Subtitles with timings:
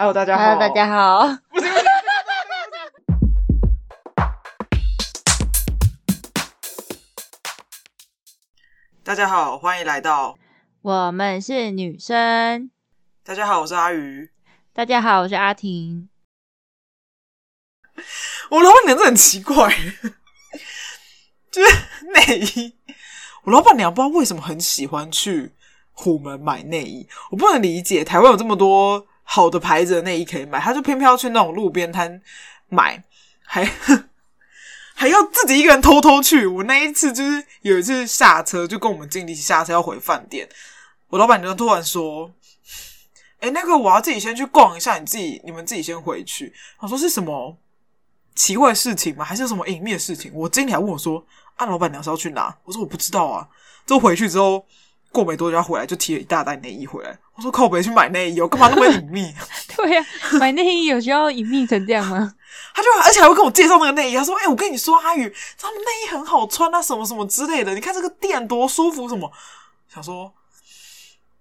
[0.00, 0.44] Hello，大家好。
[0.44, 1.28] Hello，大家好。
[9.04, 10.38] 大家好，欢迎来到
[10.80, 12.70] 我们是女生。
[13.22, 14.30] 大家好，我是阿鱼。
[14.72, 16.08] 大家好，我是阿婷。
[18.48, 19.70] 我老板娘真的很奇怪，
[21.52, 21.76] 就是
[22.06, 22.78] 内衣。
[23.42, 25.52] 我老板娘不知道为什么很喜欢去
[25.92, 28.02] 虎门买内衣，我不能理解。
[28.02, 32.20] 台湾有这么多好的牌子的内衣可以买，他就偏偏要去那种路边摊
[32.68, 33.02] 买，
[33.44, 33.64] 还
[34.94, 36.46] 还要自己一个人偷偷去。
[36.46, 40.48] 我那一次就是有一次下车，就跟我们经理一起下车要回饭店，
[41.08, 42.32] 我老板娘突然说。
[43.42, 46.52] 哎、那个我要自己先去逛一下，你自己你们自己先回去。
[46.78, 47.56] 我说是什么
[48.34, 49.24] 奇怪事情吗？
[49.24, 50.30] 还是什么隐秘的事情？
[50.34, 51.24] 我经理还问我说
[51.56, 53.48] ：“啊，老板娘是要去哪？”我说：“我不知道啊。”
[53.86, 54.66] 之后回去之后，
[55.12, 57.18] 过没多久要回来，就提了一大袋内衣回来。
[57.34, 59.34] 我说：“靠北去买内衣，我干嘛那么隐秘？”
[59.76, 62.34] 对呀、啊，买内衣有需要隐秘成这样吗？
[62.74, 67.74] 他就而且还会跟我介绍那个内衣，他说：“哎、欸，我跟你说，阿宇，他们内衣很好穿啊，什么什么之类的。
[67.74, 69.30] 你看这个垫多舒服，什么？
[69.92, 70.32] 想说，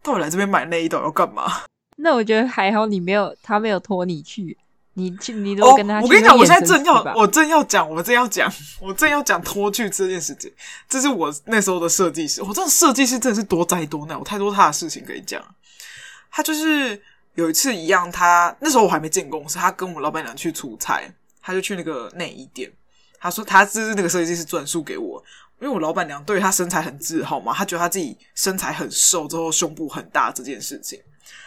[0.01, 1.63] 到底来这边买内衣到底要干嘛？”
[1.97, 4.57] 那我觉得还好，你没有，他没有拖你去，
[4.99, 5.99] 你去，你都跟他。
[5.99, 6.01] 哦。
[6.03, 10.51] 我跟你讲，我现在正要，我正要讲，我正要讲，我正要讲脱去这件事情。
[10.87, 15.41] 这是我那时候的设计师，我这设计师真的是多灾多难，我太多他的事情可以讲。
[16.29, 17.01] 他就是
[17.35, 21.01] 有一次一样，他那时候我还没进公司，他跟我老板娘去出差，
[21.41, 22.71] 他就去那个内衣店，
[23.19, 25.23] 他说他就是那个设计师转述给我，
[25.61, 30.99] 因为我老板娘对他身材很自豪嘛，他觉得他自己身材很瘦，之后胸部很大这件事情。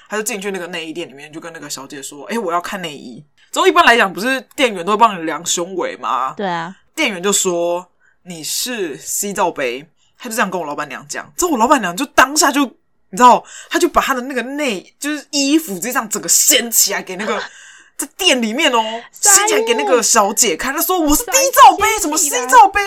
[0.08, 6.32] 他就进去那个内衣店里面，就跟那个小姐说：“哎、欸，我要看内衣。”之后一般来讲，不是店员都会帮你量胸围吗？
[6.36, 6.74] 对啊。
[6.94, 7.86] 店员就说
[8.24, 9.86] ：“你是 C 罩杯。”
[10.18, 11.30] 他就这样跟我老板娘讲。
[11.36, 17.38] 之后我老板娘就当下就，你知道，他就把他的那个内就是衣服直接这样整个掀起来给那个
[17.98, 20.74] 在店里面哦，掀起来给那个小姐看。
[20.74, 22.80] 他说：“我是 D 罩杯，什么 C 罩杯？”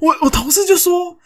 [0.00, 1.18] 我我同事就说。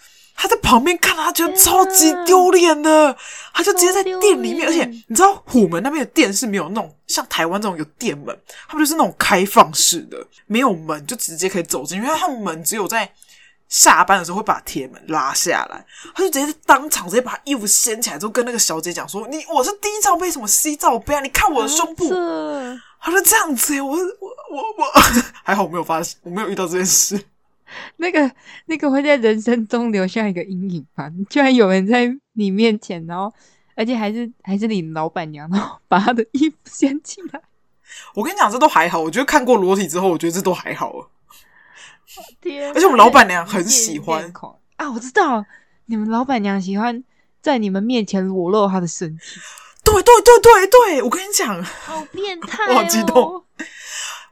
[0.43, 3.15] 他在旁边看，他觉得超级丢脸的，
[3.53, 8.35] 他就直接在店里面，而且你知道虎门那边的店是没有那种像台湾这种有店门，
[8.67, 13.13] 他们就是那种开放式的，没有门就直接可以走进，因为他们门只有在
[13.69, 15.85] 下班的时候会把铁门拉下来，
[16.15, 21.21] 他就直接当场直接把衣服掀起来，之后跟那个小姐讲说：“你我是 D 罩杯，什么 C 罩杯啊？
[21.21, 22.09] 你看我的胸部。”
[23.03, 25.01] 他说这样子耶，我我我我
[25.45, 27.23] 还好我没有发现，我没有遇到这件事。
[27.97, 28.31] 那个
[28.67, 31.11] 那个会在人生中留下一个阴影吧？
[31.29, 33.33] 居然有人在你面前，然后
[33.75, 37.41] 而且还是还是你老板娘，然后把她的衣服掀起来。
[38.15, 39.01] 我跟你讲，这都还好。
[39.01, 41.11] 我觉得看过裸体之后，我觉得这都还好。
[42.41, 42.73] 天！
[42.73, 44.33] 而且我们老板娘很喜欢
[44.77, 45.45] 啊，我知道
[45.87, 47.05] 你们老板娘喜欢
[47.41, 49.41] 在你们面前裸露她的身体。
[49.83, 53.45] 对对对对对，我跟你讲，好变 态哦，我好激动。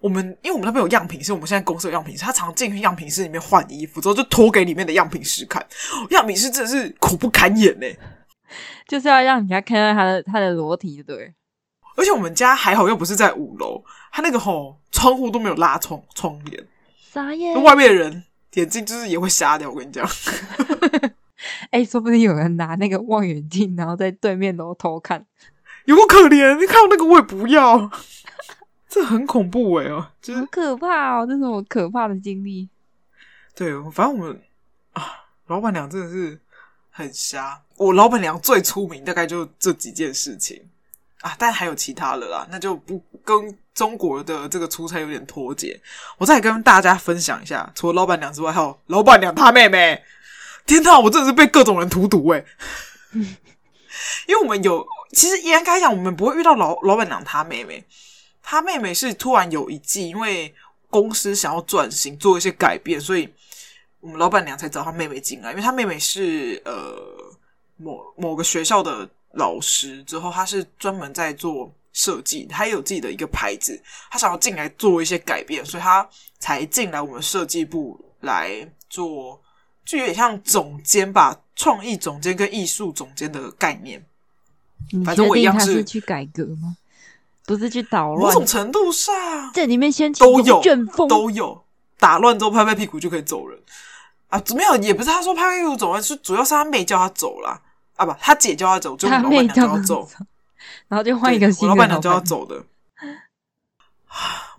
[0.01, 5.67] 我们因为我们那边有样品室，我们现在公司有样品室，他常进去样品室里面换衣服，之后就脱给里面的样品师看。
[6.11, 7.87] 样品室真的是苦不堪言呢，
[8.87, 11.35] 就是要让人家看到他的他的裸体，对。
[11.97, 13.83] 而且我们家还好，又不是在五楼，
[14.13, 16.65] 他那个吼窗户都没有拉窗窗帘，
[17.13, 17.57] 啥耶？
[17.57, 18.23] 外面的人
[18.55, 19.69] 眼睛就是也会瞎掉。
[19.69, 20.09] 我跟你讲，
[21.71, 25.27] 哎、欸，说不定有人拿那个望远镜，然后在对面楼偷看，
[25.87, 26.55] 有够可怜。
[26.61, 27.91] 你看到那个我也不要。
[28.99, 32.69] 这很恐怖哎哦，就是很可怕哦，这是我可怕的经历。
[33.55, 34.43] 对，反正我们
[34.93, 35.05] 啊，
[35.47, 36.41] 老板娘真的是
[36.91, 37.63] 很瞎。
[37.77, 40.61] 我老板娘最出名，大概就这几件事情
[41.21, 45.81] 啊，但还有其他的啦，那就不跟中国的这个出差有点脱节。
[46.17, 50.03] 我再跟大家分享一下，除了老板娘之外，还有老板娘她妹妹。
[50.67, 52.45] 天呐，我真的是被各种人荼毒哎！
[54.27, 57.85] 因为我们有，其实严格来讲，我们不会遇到老老板娘她妹妹。
[58.51, 60.55] 他妹妹是突然有一季，因为
[60.89, 63.29] 公司想要转型做一些改变，所以
[64.01, 65.51] 我们老板娘才找他妹妹进来。
[65.51, 66.97] 因为他妹妹是呃
[67.77, 73.79] 某某个学校的老师，之后他是专门在做设计，他也有自己的一个牌子，
[74.11, 76.09] 他想要进来做一些改变，所以他
[76.39, 79.39] 才进来我们设计部来做，
[79.85, 84.03] 就有点像总监吧，创意总监跟艺术总监的概念。
[85.05, 86.79] 反正我一样是，是去改革吗？
[87.49, 89.15] 不是去捣乱，某种程度上
[89.55, 91.65] 这里面先都有旋风都有
[91.99, 93.59] 打乱之后拍拍屁股就可以走人
[94.29, 94.39] 啊？
[94.41, 94.83] 怎么样？
[94.83, 97.59] 也不是他说拍拍屁股走人，是主要是他妹叫他走啦。
[97.97, 100.07] 啊不，他姐叫他走，就我老板娘叫他走，
[100.89, 102.63] 然后就换一个新老板娘叫他走的。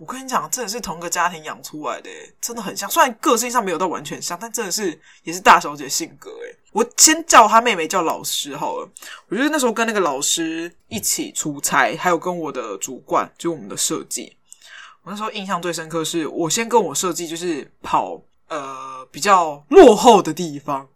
[0.00, 2.10] 我跟你讲，真的是同个家庭养出来的，
[2.40, 2.90] 真的很像。
[2.90, 6.56] 虽然个性上没有到完全像，但真的是也是大小姐性格诶。
[6.72, 8.88] 我先叫他妹妹叫老师好了。
[9.28, 14.36] 我觉得那时候跟那个老师一起出差，还有跟我的主管，就我们的设计。
[15.02, 20.86] 我那时候印象最深刻是，我先跟我设计就是跑呃比较落后的地方，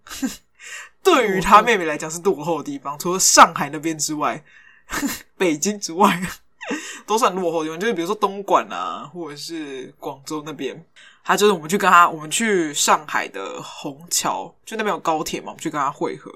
[1.03, 4.45] 对于他妹妹来讲是落后的地方，除了上海那边之外，
[5.37, 6.21] 北京之外
[7.07, 10.85] 都算落后的地方，就是比如说东莞啊，或者是广州那边。
[11.27, 16.31] 他就是我们去跟他，我们去上海的虹桥，就那边有高铁嘛，我们去跟他会合。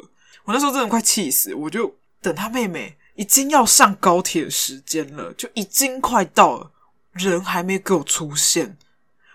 [0.45, 6.71] 我那时候真的快气死，我就等他妹妹已经要上高铁的时间了，就已经快到了，
[7.13, 8.79] 人还没给我出现，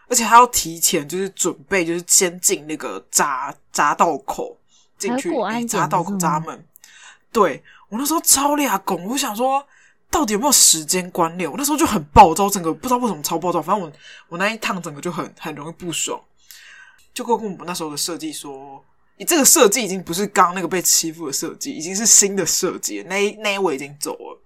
[0.07, 4.57] 而且他要提前就是准备，就是先进那个匝匝道口
[4.97, 6.65] 进去，匝道口闸门。
[7.31, 9.63] 对，我那时候超俩拱，我想说。
[10.13, 11.49] 到底有没有时间观念？
[11.51, 13.59] 我那时候就很暴躁，整个不知道为什么超暴躁。
[13.59, 13.91] 反正我
[14.29, 16.21] 我那一趟整个就很很容易不爽，
[17.15, 18.85] 就跟我们那时候的设计说
[19.17, 23.03] ：“你这个设计已经不是刚那个被欺负的设计，已经是新的设计。
[23.09, 24.39] 那一那一位已经走了。”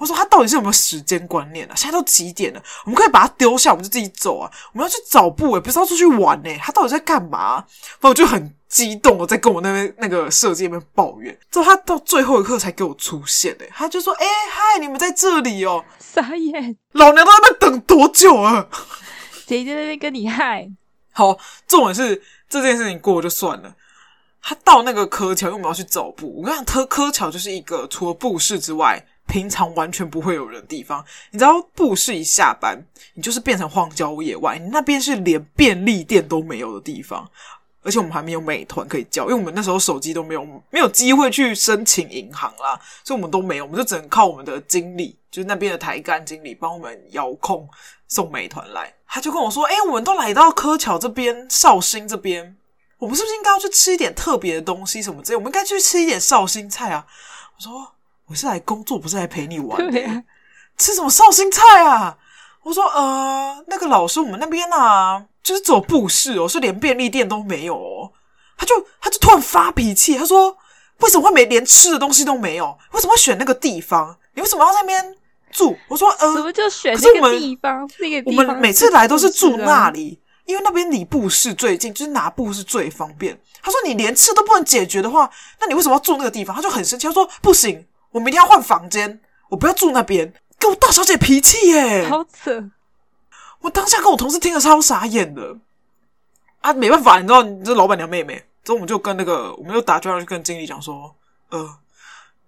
[0.00, 1.74] 我说：“他到底是有没有时间观念啊？
[1.76, 2.60] 现在都几点了？
[2.84, 4.50] 我们可以把他丢下，我们就自己走啊！
[4.72, 7.64] 我们要去找布诶，不是要出去玩诶，他到底在干嘛？”
[8.00, 8.52] 然后我就很。
[8.70, 18.68] 激动我在跟我那边那个设计那边抱怨，之后他到最后一刻才给我出现诶，他就说：“哎、欸，嗨，你们在这里哦。”傻眼，老娘都在那边等多久啊？
[19.48, 20.70] 谁在那边跟你嗨？
[21.10, 21.36] 好，
[21.66, 23.74] 重点是这件事情过就算了。
[24.40, 26.32] 他到那个柯桥，因为我们要去找步。
[26.36, 31.02] 我跟你讲，柯柯桥就是一个除了布市之外，平常完全不会有人的地方。
[31.30, 32.76] 你知道，布市一下班，
[33.14, 37.26] 你就是变成荒郊野外，你那边是连便利店都没有的地方。
[37.82, 47.66] 而且我们还没有美团可以叫，因为我们那时候手机都没有，没有机会去申请银行啦，所以我们都没有，我们就只能靠我们的经理，就是那边的台干经理帮我们遥控
[48.06, 48.92] 送美团来。
[49.08, 52.54] 他就跟我说：“哎、我们都来到柯桥这边，绍兴这边，
[52.98, 55.36] 我们是不是应该要去吃一点特别的东西什么之类？
[55.36, 57.06] 我们应该去吃一点绍兴菜啊？”
[57.56, 57.92] 我说
[58.30, 60.00] ：“我是来工作，不是来陪你玩的。
[60.06, 60.22] 啊，
[60.78, 62.16] 吃什么绍兴菜啊？”
[62.62, 68.12] 我说：“呃，那个老师，我们那边啊。”就是走布市哦，是连便利店都没有哦。
[68.56, 70.56] 他就他就突然发脾气，他说
[71.00, 72.78] ：“为什么会没连吃的东西都没有？
[72.92, 74.16] 为什么会选那个地方？
[74.34, 75.16] 你为什么要在那边
[75.50, 77.90] 住？”我说：“呃，怎么就选那个地方？
[77.98, 85.28] 那个我们每次来都是住那里，因为那边离布市最近，就是拿布是最方便。”他说：“你连吃都不能解决的话，
[85.58, 92.70] 那你为什么要住那个地方？”他就很生气，他说：“不行，我明天要换房间，我不要住那边，给我大小姐脾气耶！”好扯。
[93.60, 95.56] 我当下跟我同事听了超傻眼的
[96.60, 101.14] 啊，没办法，你知道，你这老板娘妹妹，之后我们就跟那个，我们就打电话去跟经理讲说，
[101.50, 101.78] 呃，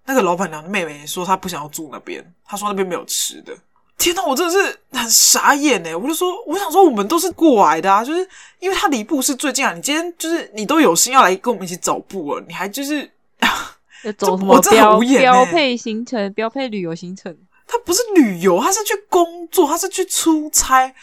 [0.05, 3.55] 那个老板娘的妹妹说她不想要住那边，她说那边没有吃的。
[3.95, 8.27] 天呐，我真的是很傻眼呢，我就说，我想说我们都是过来的啊，就是
[8.59, 13.07] 因为他离步是最近啊，你今天就是你都有心要来跟我们一起走步了，你还就是要
[14.13, 17.35] 走什么标标配行程，标配旅游行程。
[17.65, 20.93] 他不是旅游，他是去工作，他是去出差。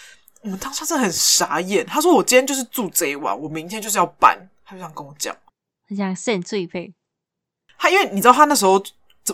[0.43, 1.85] 我们当时真的很傻眼。
[1.87, 5.37] 他说：“我今天就是住这一晚，我明天就是要搬。”他就这样跟我讲，
[5.89, 6.95] 很想现最配。
[7.79, 8.83] 他因为你知道，他那时候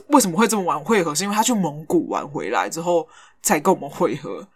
[0.08, 3.06] 为什么会这么晚会合，是因为他去蒙古玩回来之后
[3.42, 4.46] 才跟我们会合。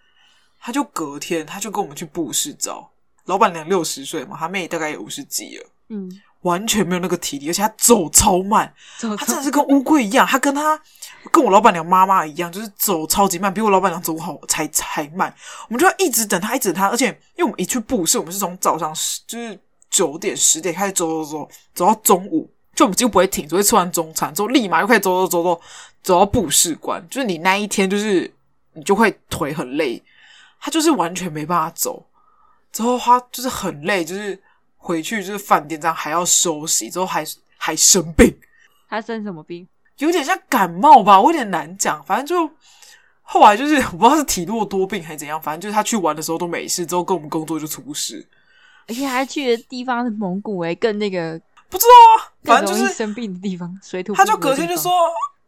[0.58, 2.90] 他就隔天，他就跟我们去布市找
[3.26, 6.10] 老板娘，六十岁嘛，他妹大概也五十几了，嗯，
[6.42, 10.80] 完全没有那个体力，而且他走超慢，他真的是跟乌龟一样，他跟他。
[11.30, 15.32] 跟我老板娘妈妈一样，就是走超级慢，比我老板娘走好才才慢。
[15.68, 16.88] 我们就要一直等他，一直等他。
[16.88, 25.60] 而且，因为我们一去布市，我们是从早上十就是九点十点开始走走走，走到中午，就我们几乎不会停，只会吃完中餐之后立马又开始走走走走，
[26.02, 27.06] 走到布市关。
[27.10, 28.32] 就是你那一天，就是
[28.72, 30.02] 你就会腿很累，
[30.58, 32.02] 他就是完全没办法走。
[32.72, 34.42] 之后他就是很累，就是
[34.82, 37.24] 回去就是饭店这样还要休息，之后还
[37.56, 38.34] 还生病。
[38.88, 39.68] 他生什么病？
[39.98, 42.02] 有点像感冒吧，我有点难讲。
[42.04, 42.52] 反正就
[43.22, 48.26] 后来就是我不知道是体弱多病还是怎样，反正就是他去玩的时候都没事，之后跟我们工作就出事。
[48.88, 54.14] 而且他去的地方是蒙古哎、欸，更那个不知道啊，反正就是生病的地方，水土。
[54.14, 54.90] 他就隔天就说：“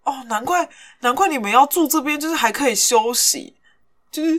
[0.04, 0.68] 哦，难怪
[1.00, 3.56] 难怪你们要住这边，就是还可以休息，
[4.12, 4.30] 就是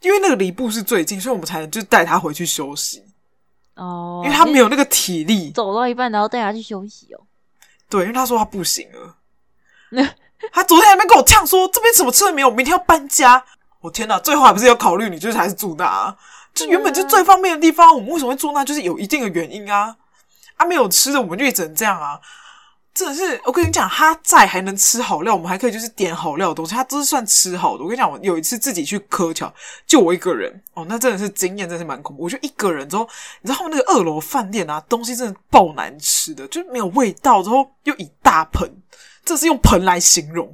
[0.00, 3.04] 因为那个离布是最近，所以我们才能就带他回去休息。
[3.78, 7.20] 哦，因为他没有那个体力，走到一半然后带他去休息哦。
[7.88, 9.16] 对，因为他说他不行了。
[10.52, 13.42] ”他昨天还没跟我呛说这边什么吃的没有，明天要搬家。
[13.80, 16.16] 我天哪，最后还不是要考虑你，就是还是住那啊？
[16.54, 18.64] 这原本就最方便的地方，我们为什么会住那？
[18.64, 19.96] 就是有一定的原因啊！
[20.56, 22.20] 啊，没有吃的，我们就也只能这样啊。
[22.98, 27.84] 真的是，我跟你讲，他在还能吃好料，我们还可以就是点好料的东西，他都是算吃好的。
[27.84, 29.54] 我跟你讲，我有一次自己去柯桥，
[29.86, 32.24] 就我一个人哦，那真的是经验，真是蛮恐怖。
[32.24, 33.08] 我就一个人之后，
[33.40, 38.68] 你知道他们那个二楼饭店啊，东西真的爆难吃的，就是没有味道，之后又一大盆，
[39.24, 40.52] 这是用盆来形容。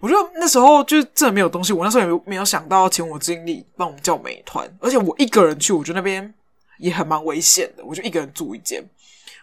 [0.00, 6.34] 我觉得那时候就真的没有东西，我那时候也没有想到请我经理帮我们叫美团，而且我一个人去，我觉得那边
[6.78, 8.84] 也很蛮危险的，我就一个人住一间。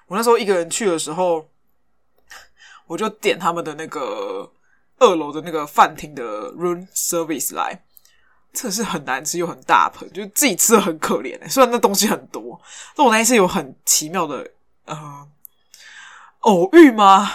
[0.08, 1.48] 我那时候一个人去的时候。
[2.88, 4.52] 我就点他们的那个
[4.98, 7.84] 二楼的那个饭厅的 room service 来，
[8.54, 11.38] 真的是很难吃又很大盆，就自己吃的很可怜。
[11.50, 12.60] 虽然那东西很多，
[12.96, 14.50] 但我那一次有很奇妙的
[14.86, 15.28] 呃
[16.40, 17.32] 偶遇吗？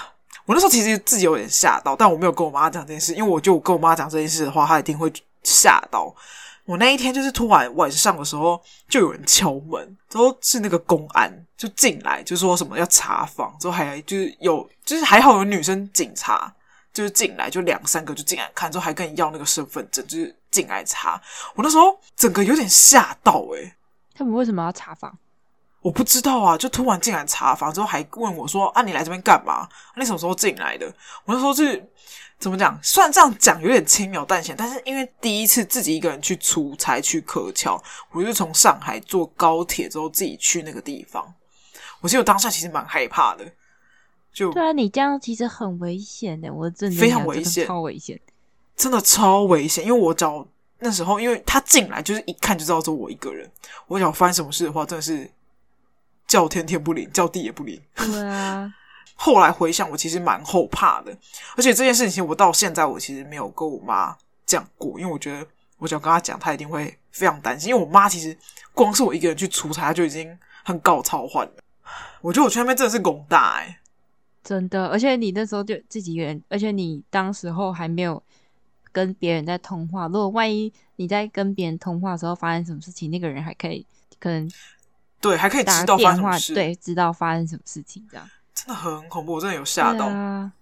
[0.47, 5.12] 我那时候其实自己有点吓到，但我没有跟我妈讲这件事，因为我就跟我妈讲这件事的话，她一定会
[5.44, 6.12] 吓到。
[6.64, 16.54] 我那一天就是突然晚上的时候，就有人敲门，之后是那个公安就进来，就说什么要查房，之后还就是有就是还好有女生警察
[16.92, 21.21] 就是进来，就两三个就进来看，之后还跟你要那个身份证，就是进来查。
[21.57, 23.76] 我那时候整个有点吓到诶、欸、
[24.14, 25.19] 他们为什么要查房？
[25.81, 29.69] 我不知道啊，就突然进来查房之后还问我说：“啊，你来这边干嘛？
[29.97, 30.87] 你什么时候进来的？”
[31.26, 31.91] 我那时候是。
[32.42, 32.76] 怎么讲？
[32.82, 37.80] 虽然这样讲有点轻描淡写，但是因为第一次自己一个人去出差去柯桥，
[38.11, 41.32] 我就从上海坐高铁之后自己去那个地方，
[42.00, 43.44] 我记得我当下其实蛮害怕的。
[44.32, 48.20] 就对啊，你这样其实很危险的，我真的非常危险，超危险，
[48.75, 49.87] 真的超危险。
[49.87, 50.44] 因为我找
[50.80, 53.49] 那时候，因为他进来就是一看就知道是我一个人，
[53.87, 55.30] 我想发生什么事的话，真的是
[56.26, 57.80] 叫天天不灵，叫地也不灵。
[57.94, 58.75] 对啊。
[59.14, 61.16] 后来回想，我其实蛮后怕的，
[61.57, 65.47] 而且这件事情我到现在我其实没有跟我妈讲过，因为我觉得
[65.78, 67.71] 我只要跟她讲，她一定会非常担心。
[67.71, 68.37] 因为我妈其实
[68.75, 71.52] 光是我一个人去出差，她就已经很搞超换了。
[72.21, 73.81] 我觉得我去那边真的是拱大哎，
[74.42, 74.88] 真的。
[74.88, 78.23] 而且你那时候就自己一个人，而且你当时候还没有
[78.90, 80.07] 跟别人在通话。
[80.07, 83.87] 如果万一你在跟别人通话的时候发生什么事情，那个人还可以
[84.19, 84.50] 可能
[85.21, 88.28] 对，还可以知道发生什么事，对，知道发生什么事情这样。
[88.54, 90.06] 真的很恐怖，我真的有吓到。
[90.06, 90.52] 啊、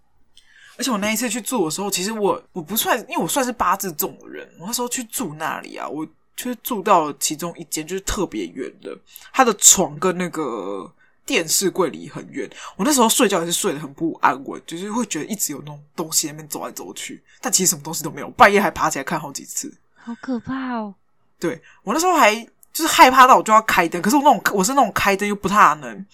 [0.79, 4.49] 而且我那一次去住的时候，其实我我不算，因为我算是八字重的人。
[4.59, 6.07] 我那时候去住那里啊，我
[6.37, 8.97] 就是住到了其中一间，就是特别远的，
[9.33, 10.91] 他的床跟那个
[11.27, 12.49] 电视柜离很远。
[12.77, 18.31] 我那时候睡觉也是睡得很不安稳，就是会觉得一直有那种东西在那边走来走去，但其实什么东西都没有。
[18.31, 20.95] 半夜还爬起来看好几次，好可怕哦！
[21.39, 22.35] 对，我那时候还
[22.73, 26.07] 就是害怕到我就要开灯，可是我那种我是那种开灯又不太能。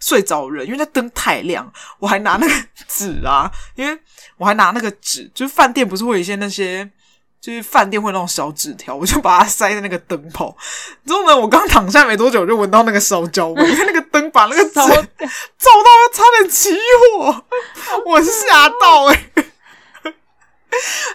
[0.00, 2.54] 睡着人，因为那灯太亮，我还拿那个
[2.86, 3.98] 纸啊， 因为
[4.36, 6.88] 我还拿那个纸，就是饭店不是会有一些那些，
[7.40, 10.56] 就是饭店会那种小纸条，我就把它塞在那个灯泡。
[11.06, 15.04] 之后呢，我刚躺下没多久，就闻到那个烧焦味， 因为那个灯把那个纸照到，
[16.12, 16.76] 差点起
[17.16, 17.44] 火，
[18.06, 19.44] 我吓到诶、欸、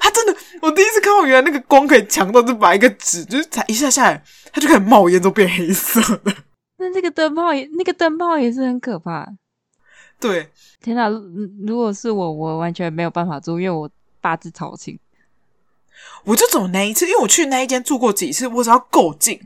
[0.02, 6.34] 他真的，我第一次看到原来那个光可以强到，就把一个纸，就是才一下下来，它就开始冒烟，都变黑色的。
[6.84, 9.28] 那这个灯泡也，那个灯泡也是很可怕。
[10.20, 10.50] 对，
[10.82, 11.10] 天哪！
[11.66, 13.90] 如果是我，我完全没有办法住，因为我
[14.22, 14.98] 八字超轻。
[16.24, 19.38] 我就走那一次，因为我去那一间住过几次，我只要够近，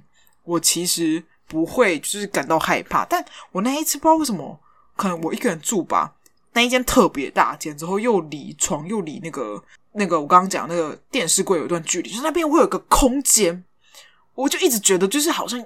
[0.43, 3.03] 我其实不会就是感到害怕。
[3.05, 4.59] 但我那一次不知道为什么，
[4.95, 6.13] 可能我一个人住吧，
[6.53, 9.63] 那一间特别大间，之后又离床又离那个
[9.93, 13.63] 那个我刚刚讲那个电视柜有一段距离，就是那边会有个空间，
[14.35, 15.65] 我就一直觉得就是好像。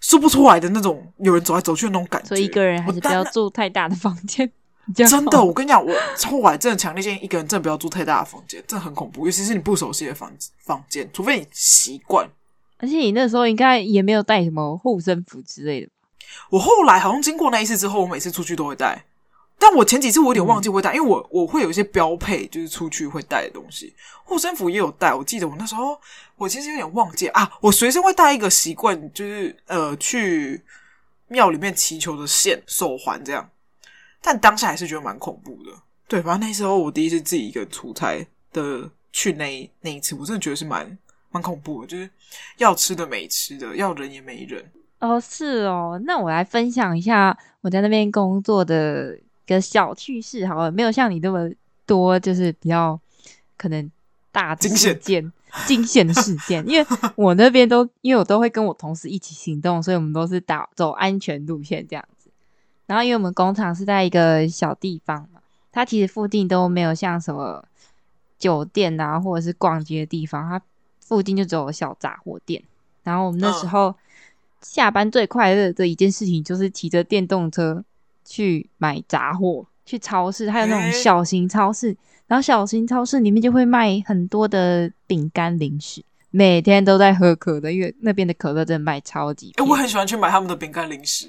[0.00, 2.28] 说不出来的那种，有人走来走去的那种感觉。
[2.28, 4.50] 所以一个人还是不要住太大的房间。
[4.94, 5.94] 真的，我跟你讲，我
[6.26, 10.32] 后来真的强烈建议一个人真的不要住太大的房间，真的很恐怖，尤其是你不熟悉的房
[10.64, 12.26] 房间，除非你习惯。
[12.78, 15.88] 而且你那时候应该也没有带什么护身符之类的。
[16.48, 19.04] 我后来好像经过那一次之后，我每次出去都会带。
[19.60, 23.92] 但我前几次我有点忘记会带，嗯、因为我我会有一些标配，就是出去会带的东西。
[24.22, 26.00] 护身符也有带，我记得我那时候
[26.36, 27.50] 我其实有点忘记啊。
[27.60, 30.62] 我随身会带一个习惯，就是呃去
[31.26, 33.50] 庙里面祈求的线手环这样。
[34.22, 35.72] 但当下还是觉得蛮恐怖的。
[36.06, 40.96] 对，反正那时候我第一次自己一个人出差的去那那一次，我真的觉得是蛮
[41.30, 42.08] 蛮恐怖的，就是
[42.58, 44.64] 要吃的没吃的，要人也没人。
[45.00, 46.00] 哦，是哦。
[46.04, 49.18] 那我来分享一下我在那边工作的。
[49.48, 51.50] 个小趣事好了，没有像你那么
[51.86, 53.00] 多，就是比较
[53.56, 53.90] 可能
[54.30, 55.32] 大事件、
[55.66, 56.62] 惊险的事件。
[56.68, 56.86] 因为
[57.16, 62.28] 我那边都，因为我都会跟我同事一起行动，所以我们都是打走安全路线这样子。
[62.86, 65.40] 然后，因为我们工厂是在一个小地方嘛，
[65.72, 67.64] 它其实附近都没有像什么
[68.38, 70.60] 酒店啊，或者是逛街的地方，它
[71.00, 72.62] 附近就只有小杂货店。
[73.02, 73.94] 然后我们那时候
[74.60, 77.82] 下班最快乐的一件事情，就是骑着电动车。
[78.28, 89.52] 去买杂货，去超市，还有那种小型超市，欸、然后小型超市里面就会卖很多的饼干零食，每天都在喝可乐，因为那边的可乐真的卖超级。
[89.56, 91.28] 哎、欸，我很喜欢去买他们的饼干零食。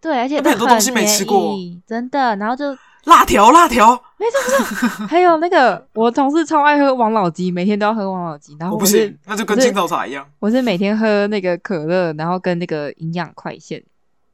[0.00, 1.54] 对，而且很多东西没吃过，
[1.86, 2.34] 真的。
[2.36, 2.64] 然后就
[3.04, 4.88] 辣条，辣条，没错没错。
[5.06, 8.56] 还有那个，我同事超爱喝王老吉，每天都要喝王老吉。
[8.58, 10.26] 然后我不是，那就跟青草茶一样。
[10.38, 13.82] 我是每天喝那个可乐，然后跟那个营养快线。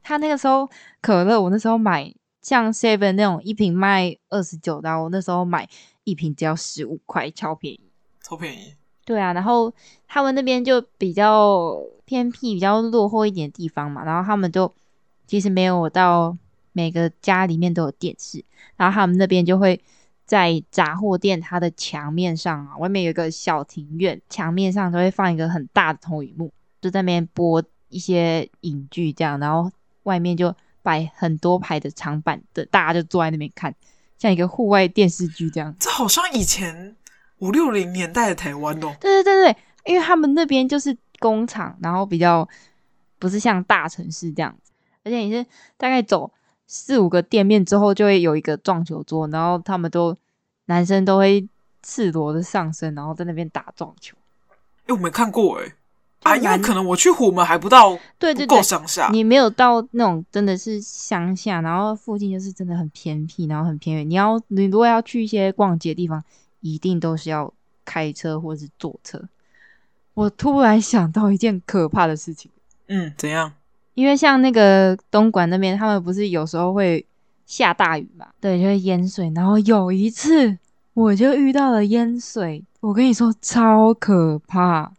[0.06, 0.68] 他那个时候
[1.00, 5.68] 可乐，我那时候买像 Seven 那种一瓶卖二十九刀，我那时候买
[6.04, 7.80] 一瓶只要十五块，超便宜，
[8.22, 8.75] 超便宜。
[9.04, 9.72] 对啊，然后
[10.06, 14.72] 他们那边就比较偏僻、比较落后一点的地方嘛，然后他们就。
[15.28, 16.38] 其实没有到
[16.70, 18.44] 每个家里面都有电视，
[18.76, 19.82] 然后他们那边就会
[20.25, 29.68] 在杂货店，它的墙面上啊，外面有一个小庭院，墙面上都会放一个很大的投影幕，就在那边播一些影剧这样，然后
[30.06, 33.75] 外面就摆很多排的长板凳，大家就坐在那边看，
[34.18, 35.75] 像一个户外电视剧这样。
[35.78, 36.96] 这好像以前
[37.38, 38.96] 五六零年代的台湾哦。
[39.00, 42.48] 对对对对，因为他们那边就是工厂，然后比较
[43.18, 44.72] 不是像大城市这样子。
[45.04, 45.44] 而且你是
[45.76, 46.32] 大概走
[46.66, 50.16] 四五个店面之后，就会有一个撞球桌，然后他们都
[50.66, 51.48] 男生都会
[51.82, 54.16] 赤裸的上身，然后在那边打撞球。
[54.50, 55.75] 哎、欸，我没看过哎、欸，
[56.26, 59.09] 啊，因为可能我去虎门还不到，对对对，够乡下。
[59.12, 64.09] 你没有到那种真的是乡下，然后附近就是真的很偏僻，然后很偏远。
[64.09, 66.23] 你要你如果要去一些逛街的地方，
[66.61, 67.52] 一定都是要
[67.85, 69.23] 开车或者是坐车。
[70.14, 72.50] 我突然想到一件可怕的事情，
[72.88, 73.52] 嗯，怎样？
[73.95, 77.06] 因为像那个东莞那边，他们不是有时候会
[77.47, 78.26] 下大雨嘛？
[78.40, 79.33] 对，就会淹水。
[79.35, 80.59] 然后有一次，
[80.95, 82.64] 我就遇到了淹水。
[82.80, 84.92] 我跟你说，超可怕！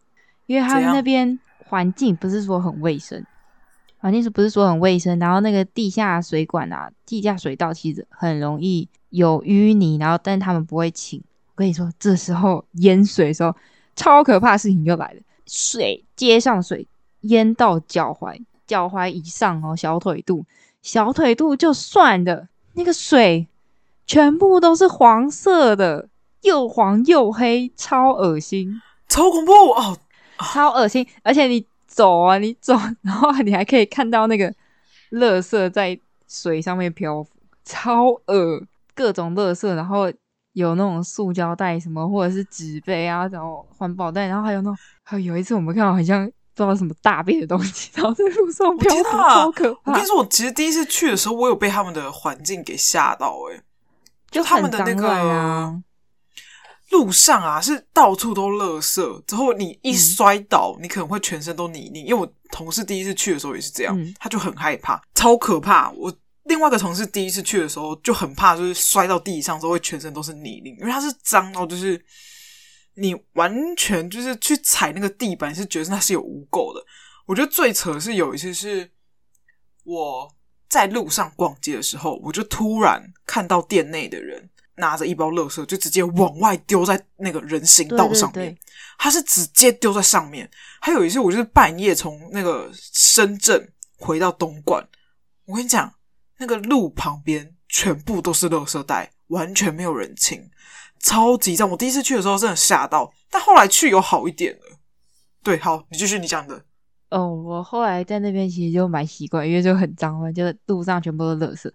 [0.48, 3.24] 因为他们那边环境不是说很卫生，
[4.00, 5.20] 环境是不是说很卫生？
[5.20, 11.22] 然后那个地下水管啊，地下水道其实很容易有淤泥，然后但他们不会清。
[11.50, 13.56] 我跟你说，这时候淹水的时候，
[13.96, 16.88] 超可怕的事情就来了，水街上水
[17.22, 18.44] 淹到脚踝。
[18.66, 20.46] 脚踝以上哦，小腿肚，
[20.82, 23.48] 小腿肚就算了，那个水
[24.06, 26.10] 全部都是黄色的，
[26.42, 29.98] 又黄又黑，超恶心，超恐怖哦，
[30.54, 31.06] 超恶心！
[31.24, 34.54] 而且你走啊，你走， 然后你还可以看到那个
[35.12, 37.30] 垃圾在水上面漂浮，
[37.66, 38.62] 超恶，
[38.94, 40.12] 各种垃圾，然后
[40.54, 46.30] 有那种塑胶袋什么，或者是纸杯啊，然后环保袋，然后还有那种，还有有一次我们看到好像。
[46.58, 49.92] 不知道什么大便的东西， 然后在路上飘浮，超可怕。
[49.92, 53.64] 我跟你说，我其实第一次去的时候，我有被他们的环境给吓到，欸，诶
[54.32, 55.80] 就他们的那个
[56.98, 62.04] 路上啊，是到处都垃圾，之后你一摔倒，嗯，你可能会全身都泥泞。
[62.04, 65.92] 因为我同事第一次去的时候也是这样，嗯，他就很害怕，超可怕。
[65.92, 66.12] 我
[66.46, 72.04] 另外一个同事第一次去的时候就很怕，就是摔到地上之后会全身都是泥泞，因为它是脏到就是。
[73.00, 76.84] 你完全就是去踩那个地板，是觉得那是有污垢的。
[77.28, 78.90] 我觉得最扯的是有一次是
[79.84, 80.28] 我
[80.68, 88.34] 在路上逛街的时候，我就突然看到店内的人拿着一包垃圾，就直接往外丢在那个人行道上面。
[88.34, 88.58] 对对对，
[88.98, 90.50] 他是直接丢在上面。
[90.80, 94.88] 还有一次，我就是半夜从那个深圳回到东莞，
[95.46, 95.94] 我跟你讲，
[96.38, 100.50] 那个路旁边全部都是垃圾袋，完全没有人清。
[101.00, 101.70] 超级脏！
[101.70, 104.80] 我第一次去的时候真的吓到，但后来去有好一点了。
[105.44, 106.66] 对，好，你继续你讲的。
[107.12, 111.72] 哦，我后来在那边其实就蛮习惯，因为就很脏嘛，就路上全部都是垃圾。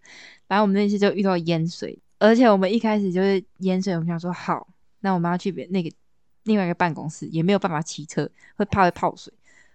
[0.49, 4.69] 反正我们那次就遇到淹水，而且我们一开始就是淹水，我们想说好，
[5.01, 5.91] 那我们要去别那个
[6.45, 9.33] 另外一个办公室，也没有办法骑车，会怕会泡水，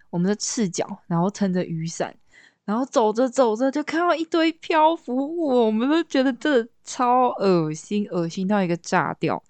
[0.08, 2.14] 我们就赤脚，然后撑着雨伞。
[2.64, 9.42] 然后走着走着就看到一堆漂浮物，我们都觉得这超恶心，恶心到一个炸掉。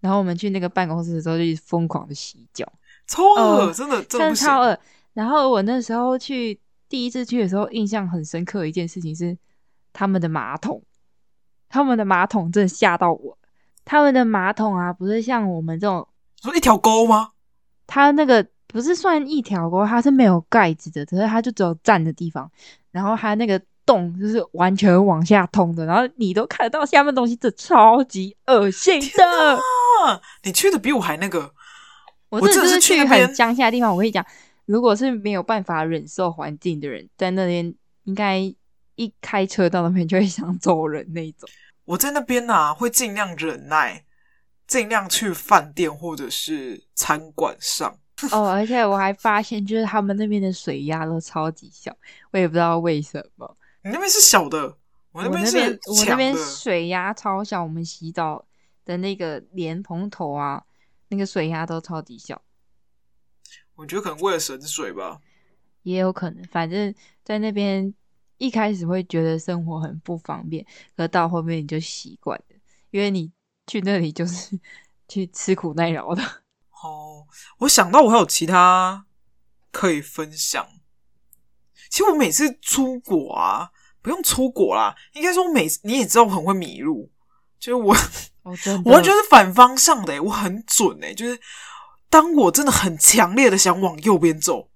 [0.00, 2.64] 然后我们去那个办公室的时候就疯狂的洗脚，
[3.06, 4.78] 超恶、呃，真的真的超恶。
[5.12, 9.36] 然后我那时候去第一次去的时候，印象很深刻的一件事情是
[9.92, 10.80] 他们的马桶，
[11.74, 13.36] 他们的马桶真的吓到我。
[13.84, 16.06] 他们的马桶啊，不是像我们这种
[16.40, 17.30] 说一条沟吗？
[17.86, 18.46] 他那个。
[18.66, 22.50] 不是算一条沟，它是没有盖子的，可是它就只有站的地方，
[22.90, 29.60] 然后它那个洞就是完全往下通的，然后你都看得到下面东西，这超级恶心的。
[30.42, 31.48] 你去的比我还那个，
[32.30, 33.92] 我真的是去很乡下的地方。
[33.92, 34.26] 我跟你讲，
[34.66, 37.72] 如果是没有办法忍受环境的人，在那边
[38.06, 38.52] 应该
[38.96, 41.48] 一开车到那边就会想走人那种。
[41.84, 44.04] 我在那边啊，会尽量忍耐，
[44.66, 47.98] 尽量去饭店或者是餐馆上。
[48.30, 51.94] 哦，而且我还发现，就是他们那边的水压都超级小，
[52.30, 53.56] 我也不知道为什么。
[53.82, 54.78] 你那边是小的，
[55.12, 55.44] 我那边
[55.86, 58.46] 我那边水压超小，我们洗澡
[58.84, 60.62] 的那个莲蓬头啊，
[61.08, 62.40] 那个水压都超级小。
[63.74, 65.18] 我觉得可能为了省水吧，
[65.82, 66.42] 也有可能。
[66.44, 67.92] 反正在那边
[68.44, 70.64] 一开始会觉得生活很不方便，
[70.96, 72.56] 可到后面你就习惯了，
[72.90, 73.32] 因为你
[73.66, 74.58] 去那里就是
[75.08, 76.22] 去吃苦耐劳的。
[76.84, 77.26] 哦，
[77.58, 79.06] 我想到我还有其他
[79.72, 80.66] 可以分享。
[81.88, 83.70] 其实我每次出国啊，
[84.02, 87.10] 不用出国啦，应该说我每次你也知道我很会迷路，
[87.58, 87.94] 就是我，
[88.84, 91.40] 我完全是反方向的、欸，我很准哎、欸，就是
[92.10, 94.68] 当我真的很强烈的想往右边走，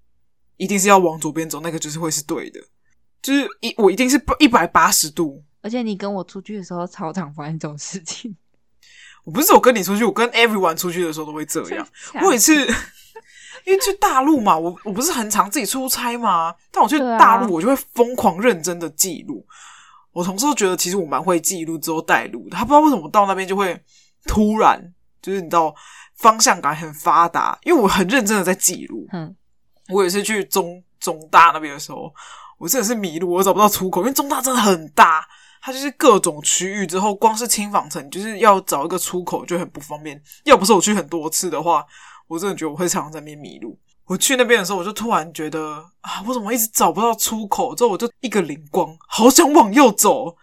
[0.57, 2.59] 一定是要往左边走，那个就是会是对的，
[3.21, 5.43] 就是一我一定是一百八十度。
[5.61, 8.35] 而且你跟我出去的时候，超常发生这种事情。
[9.25, 11.87] 我不是我跟你出去，我跟 everyone 出去的时候都会这样。
[12.15, 12.55] 我有一次，
[13.65, 19.45] 因为去大陆嘛，我我不是很常自己出差嘛，但我去大陆，我就会疯狂认真的记录。
[20.11, 23.79] 我同事都觉得其实我蛮会记录之后带路的，他不知道为什么到那边就会
[24.25, 24.81] 突然
[25.21, 25.75] 就是你知道
[26.15, 29.05] 方向感很发达，因为我很认真的在记录。
[29.11, 29.35] 嗯，
[29.89, 32.11] 我也是去中中大那边的时候，
[32.59, 35.27] 我真的是迷路，我找不到出口，因为中大真的很大。
[35.61, 40.21] 它就是各种区域之后，光是轻纺城就是要找一个出口就很不方便。
[40.45, 41.83] 要不是我去很多次的话，
[42.27, 43.77] 我真的觉得我会常常在那边迷路。
[44.05, 47.75] 我去那边的时候，我就突然觉得啊，我怎么一直找不到出口？
[47.75, 50.35] 之后我就一个灵光，好想往右走。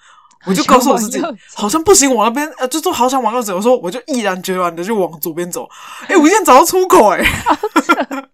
[0.44, 1.20] 我就告诉我自己，
[1.54, 3.56] 好像不行，往那边呃，就说好想往右走。
[3.56, 5.68] 我说我就毅然决然的就往左边走。
[6.02, 8.28] 哎、欸， 我现在找到出口、欸，哎，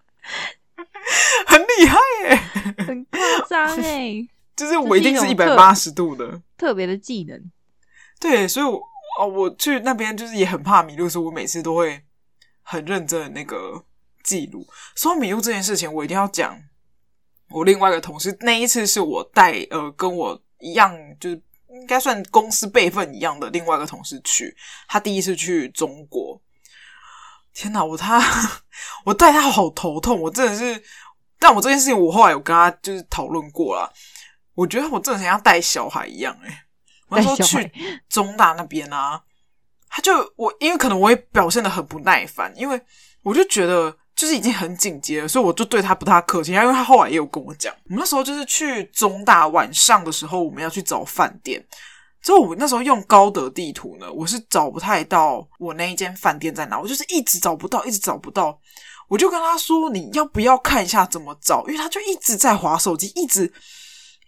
[1.47, 4.29] 很厉害、欸，哎，很夸张，哎。
[4.55, 7.43] 就是我一定是一百八十度的特别的技能，
[8.21, 8.81] 对，所以我
[9.19, 12.03] 哦，我去那边就是也很怕迷路，所以我每次都会
[12.63, 13.83] 很认真的那个
[14.23, 14.65] 记录。
[14.95, 16.57] 说到迷路这件事情，我一定要讲
[17.49, 24.55] 我另外一个同事，那一次是我带呃跟我一样，就是应该算公司辈分一样的另外一个同事去，
[24.87, 26.41] 他第一次去中国，
[27.55, 28.21] 天哪，我他
[29.05, 30.83] 我带他好头痛，我真的是，
[31.39, 33.91] 但我这件事情我后来有跟他就是讨论过啦。
[34.55, 36.37] 我觉得我真的很像带小孩一样
[37.09, 37.73] 我那时候去
[38.09, 39.21] 中大那边啊，
[39.89, 42.81] 他就我因为可能我也表现的很不耐烦，因为
[43.23, 46.53] 我就觉得就是已经很紧急了，所以我就对他不太客气。
[46.53, 51.63] 因为他后来也有跟我讲，我们那时候就是去中大晚上的时候，我们要去找饭店。
[52.23, 58.59] 之后我那时候用高德地图呢，我是找不太到我那一间饭店在哪，我就是一直找不到，一直找不到。
[59.09, 63.53] 我就跟他说：“你要不要看一下怎么找？”因为他就一直在划手机，一直。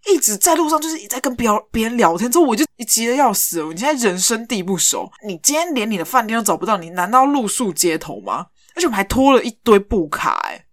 [0.07, 3.73] 一直在路上，就是一直在跟别别人聊天，之后我就急得要死了。
[3.73, 8.45] 你现在人生地不熟，你今天连你的饭店都找不到，你难道露宿街头吗？
[8.75, 10.64] 而且我们还拖了一堆布卡，欸，诶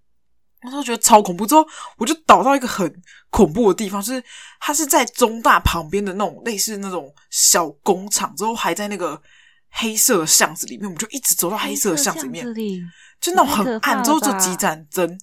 [0.63, 1.45] 我都觉得超恐怖。
[1.45, 1.65] 之后
[1.97, 2.93] 我就倒到一个很
[3.29, 4.23] 恐怖的地方，就是
[4.59, 9.21] 它是在中大旁边的那种类似那种小工厂，之后还在那个
[9.69, 12.81] 黑色的巷子里面，我们就一直走到黑色的巷子里面，里
[13.19, 15.19] 就那种很暗，之后就几盏灯，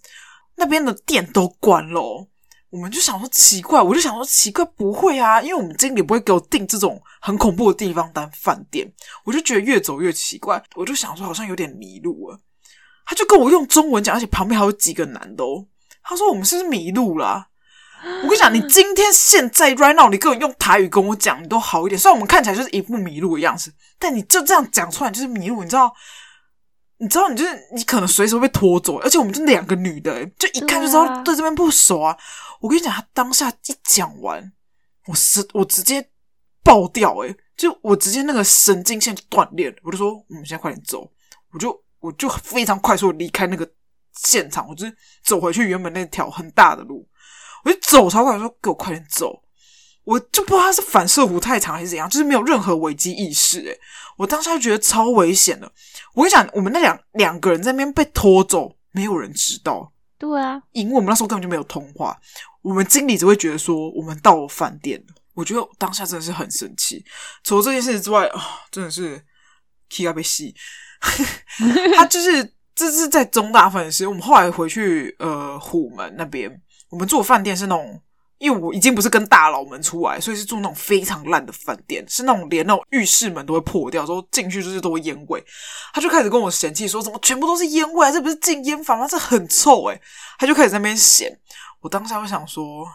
[0.57, 2.27] 那边的店都关了。
[2.71, 8.87] 我们就想说奇怪，我就想说奇怪，不会啊，因为我们经理不会给我订这种很恐怖的地方当饭店，
[9.25, 12.39] 我就觉得越走越奇怪，我就想说好像有点迷路了。
[13.09, 15.65] 他就跟我用中文讲，而且旁边还有几个男的哦。
[16.03, 17.47] 他说我们是不是迷路了啊？
[18.23, 21.99] 我跟你讲， 你今天现在 right now，你跟我用台语跟我讲，你都好一点。
[21.99, 25.91] 虽然我们看起来就是一副迷路的样子，但你就这样讲出来就是迷路，你知道？
[26.99, 32.15] 你知道，你就是你可能随时会被拖走，而且我们就两个女的，就一看就知道对这边不熟啊。
[32.61, 34.53] 我跟你讲，他当下一讲完，
[35.07, 36.11] 我是我直接
[36.63, 39.77] 爆掉，诶就我直接那个神经线就断裂了。
[39.83, 41.11] 我就说，我们现在快点走，
[41.53, 43.69] 我就我就非常快速的离开那个
[44.15, 47.09] 现场，我就是走回去原本那条很大的路，
[47.65, 49.43] 我就走超快，我说给我快点走。
[50.05, 53.61] 我就不知道他是反射弧太长还是怎样，就是没有任何危机意识。
[53.61, 53.79] 诶
[54.17, 55.71] 我当时就觉得超危险的。
[56.15, 59.93] 我跟你讲，我们那两两个人在那边被拖走，没有人知道。
[60.17, 62.19] 对啊，因为我们那时候根本就没有通话。
[62.63, 65.15] 我们经理只会觉得说我们到了饭店了。
[65.35, 67.05] 我觉得当下真的是很生气。
[67.45, 69.23] 除了这件事之外啊，真的是
[69.91, 70.55] 气要被吸。
[71.97, 78.01] 他就是这是在中大饭店，我们后来回去呃虎门那边，我们住饭店是那种。
[78.41, 85.45] 因为我已经不是跟大佬们出来，所以是住那种非常烂的饭店，是那种连那种浴室门都会破掉，之后进去就是都会烟味。
[85.93, 88.13] 他就开始跟我嫌弃说：“怎么全部都是烟味啊？
[88.13, 89.09] 这不是禁烟房吗？
[89.09, 90.01] 这很臭诶。”
[90.39, 91.37] 他就开始在那边嫌。
[91.81, 92.87] 我当下会想说，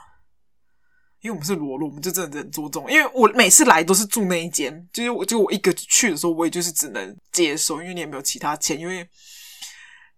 [1.23, 2.91] 因为我们是裸露，我们就真的很注重。
[2.91, 9.07] 因为我每次来都是住那一间，就是我就我一个去的时候，我也就是只能接受，因为你也没有其他钱，因为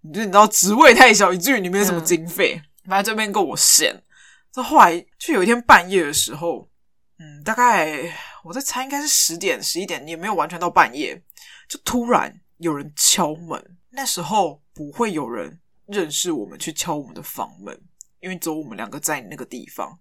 [0.02, 2.60] 你就你知道职位太小，以至于你没有什么经费。
[2.86, 3.96] 反正这边够我闲。
[4.52, 6.68] 这后来就有一天半夜的时候，
[7.20, 8.12] 嗯，大概
[8.44, 11.22] 我在猜，应该是十点、十一点，也没有完全到半夜，
[11.70, 13.78] 就突然有人敲门。
[13.91, 17.80] 那时候不会有人认识我们去敲我们的房门，
[18.22, 20.00] 因为只有我们两个在那个地方。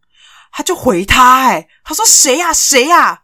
[0.52, 2.52] 他就回他、欸，哎，他说谁呀？
[2.52, 3.22] 谁呀？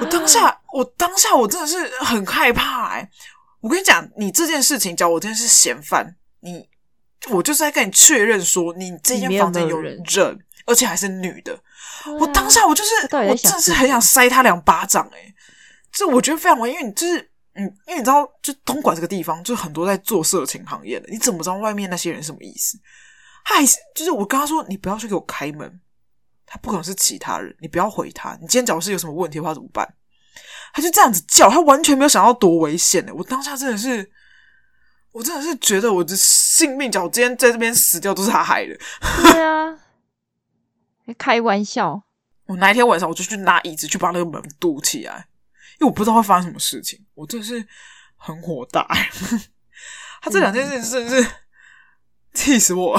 [0.00, 3.10] 我当下，我当下，我真的是很害怕、欸，哎，
[3.60, 6.68] 我跟你讲，你这件事情，假如我真的是嫌犯，你，
[7.30, 10.00] 我就是在跟你确认说，你这间房间有人，
[10.66, 11.58] 而且还是女的。
[12.20, 15.34] 我当下我就是，我真的是很想塞他两巴掌哎、欸！
[15.90, 22.78] 这我觉得非常危险，因为你就是，嗯，因为你知道，就东莞这个地方，就很多在做色情行业的，你怎么知道外面那些人什么意思？
[23.48, 25.80] 他还是就是我跟他说，你不要去给我开门，
[26.44, 28.34] 他不可能是其他人，你不要回他。
[28.42, 29.88] 你今天假如是有什么问题的话怎么办？
[30.74, 33.14] 他就这样子叫，他完全没有想到多危险的。
[33.14, 34.12] 我当下真的是，
[35.12, 38.78] 我真的是觉得我的性命，假如今天在这边死掉，都是他害的。
[39.32, 39.78] 对啊。
[41.16, 42.02] 开玩笑！
[42.44, 45.26] 我那一天晚上我就去拿椅子去把那个门堵起来，
[45.80, 47.02] 因为我不知道会发生什么事情。
[47.14, 47.66] 我真的是
[48.16, 48.86] 很火大，
[50.20, 51.30] 他这两件事真的是
[52.38, 52.98] 气死我。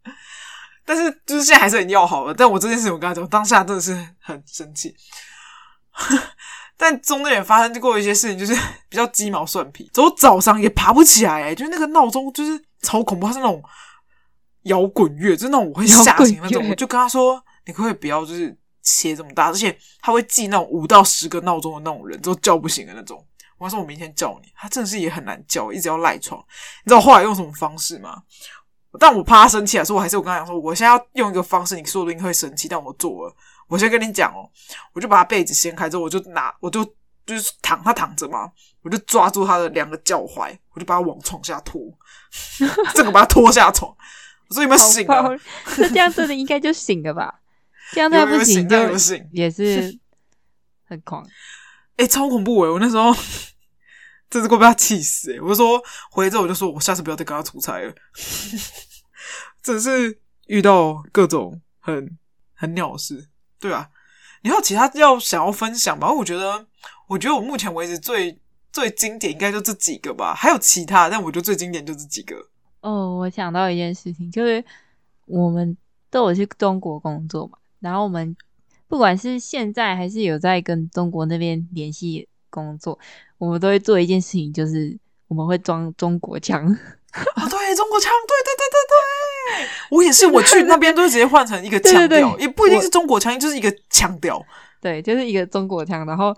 [0.84, 2.34] 但是就是现在还是很要好了。
[2.34, 4.94] 但我这件事情我跟他讲，当下真的是很生气。
[6.76, 8.54] 但中间也发生过一些事情，就是
[8.88, 9.88] 比较鸡毛蒜皮。
[9.92, 13.62] 走早上也爬不起来，哎，就是那个闹钟就是超恐怖，它是那种。
[14.64, 23.26] 摇滚乐，就那种我会吓醒那种，我就跟他说：“你可不可以不要就是切这么大，而且他会记那种五到十个闹钟的那种人，都叫不醒的那种。”
[23.60, 26.40] 我说：“我明天叫你。”他真的是也很难叫，一直要赖床。
[26.84, 28.22] 你知道我后来用什么方式吗？
[28.98, 33.36] 但我怕他生气啊，所以我还是我跟他讲说：“我现在要用一个方式，你说不定会生气，但我做了。
[33.68, 34.50] 我先跟你讲哦，
[34.94, 36.84] 我就把他被子掀开之后，我就拿，我就
[37.24, 38.50] 就是躺，他躺着嘛，
[38.82, 41.80] 我就抓住他的两个脚踝，我就把他往床下拖，
[42.94, 43.94] 这个把他拖下床。”
[44.48, 45.28] 我说有没有醒啊？
[45.78, 47.40] 那这样真的应该就醒了吧？
[47.92, 48.76] 这样他不醒就
[49.30, 49.96] 也是
[50.88, 51.24] 很狂。
[52.00, 53.14] 哎、超恐怖哎、我那时候
[54.30, 57.94] 真是快被他气死哎、我就说回来之后我就说我下次不要再跟他出差了。
[59.62, 62.18] 真是遇到各种很
[62.54, 63.90] 很鸟事，对啊。
[64.42, 66.10] 你还有其他要想要分享吗？
[66.10, 66.66] 我觉得，
[67.08, 68.40] 我觉得我目前为止最
[68.72, 70.34] 最经典应该就这几个吧。
[70.34, 72.48] 还有其他，但我觉得最经典就这几个。
[72.80, 74.64] 哦，我想到一件事情，就是
[75.26, 75.76] 我们
[76.08, 78.34] 都有去中国工作嘛，然后我们
[78.90, 82.98] 不管是现在还是有在跟中国那边联系工作，
[83.38, 84.98] 我们都会做一件事情，就是
[85.28, 86.66] 我们会装中国腔。
[86.66, 86.68] 啊，
[87.48, 94.44] 对，中国腔，对对对对对， 我也是，我去那边都是直接换成一个 腔调，对对对，也不一定是中国腔，就是一个腔调，
[94.80, 96.04] 对，就是一个中国腔。
[96.04, 96.36] 然后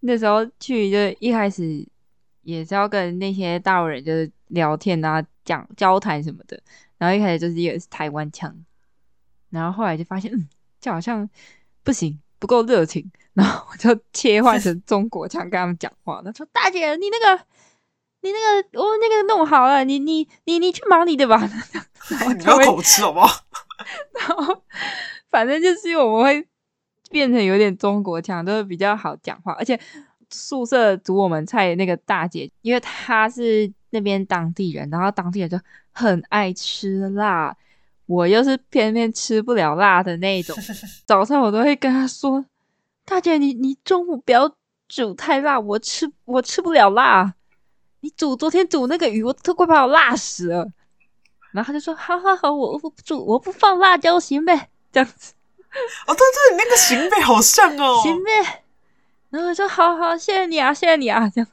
[0.00, 1.86] 那时候去，就一开始
[2.42, 5.24] 也是要跟那些大陆人就是聊天啊。
[5.42, 6.62] 讲交谈什么的，
[6.96, 8.54] 然后一开始就是一个是台湾腔，
[9.48, 10.48] 然后后来就发现，嗯，
[10.80, 11.28] 就好像
[11.82, 16.20] 不行，不够热情， 然后我就切换成中国腔跟他们讲话。
[16.24, 17.44] 他说：“大姐，你那个，
[18.22, 21.36] 你那个，我那个弄好了，你你你你去忙你的吧。
[22.10, 23.44] ”然后你不要口吃好不好？
[24.18, 24.62] 然后
[25.30, 26.48] 反正就是我们会
[27.10, 29.52] 变成有点中国腔，都是比较好讲话。
[29.52, 29.78] 而且
[30.30, 33.72] 宿舍煮我们菜的那个大姐，因为她是。
[33.92, 35.58] 那边当地人，然后当地人就
[35.90, 37.52] 很爱吃辣，
[38.10, 40.56] 我又是偏偏吃不了辣的那种。
[41.06, 42.44] 早上我都会跟他说
[43.06, 44.52] ：“大姐，你你中午不要
[44.88, 47.34] 煮太辣，我吃我吃不了辣。
[48.00, 50.66] 你煮昨天煮那个鱼，我都快把我辣死了。”
[51.54, 55.34] 然后他就说：“好好好，我不煮，我不放辣椒，行呗。”这样子。
[56.08, 58.64] 哦，对对，你那个行呗好像哦，行呗。
[59.30, 61.48] 然后我说：“好好，谢谢你啊，谢谢你啊。”这样，